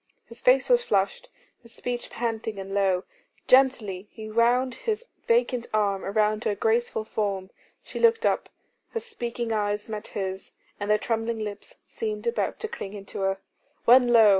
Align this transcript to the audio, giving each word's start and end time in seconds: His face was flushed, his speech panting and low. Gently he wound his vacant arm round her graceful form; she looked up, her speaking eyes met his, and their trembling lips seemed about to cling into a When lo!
His 0.25 0.41
face 0.41 0.67
was 0.67 0.81
flushed, 0.83 1.29
his 1.61 1.73
speech 1.75 2.09
panting 2.09 2.57
and 2.57 2.73
low. 2.73 3.03
Gently 3.47 4.07
he 4.09 4.31
wound 4.31 4.73
his 4.73 5.05
vacant 5.27 5.67
arm 5.75 6.01
round 6.01 6.43
her 6.45 6.55
graceful 6.55 7.03
form; 7.03 7.51
she 7.83 7.99
looked 7.99 8.25
up, 8.25 8.49
her 8.93 8.99
speaking 8.99 9.51
eyes 9.51 9.89
met 9.89 10.07
his, 10.17 10.53
and 10.79 10.89
their 10.89 10.97
trembling 10.97 11.37
lips 11.43 11.75
seemed 11.87 12.25
about 12.25 12.59
to 12.61 12.67
cling 12.67 12.95
into 12.95 13.25
a 13.25 13.37
When 13.85 14.07
lo! 14.07 14.29